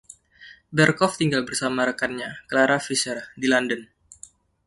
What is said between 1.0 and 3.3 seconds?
tinggal bersama rekannya, Clara Fisher,